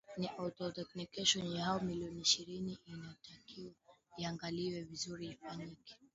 ni 0.17 0.27
authentication 0.29 1.47
ya 1.55 1.65
hao 1.65 1.79
milioni 1.79 2.21
ishirini 2.21 2.77
nayo 2.87 3.01
inatakiwa 3.03 3.71
iangaliwe 4.17 4.83
vizuri 4.83 5.25
ifanyike 5.27 5.97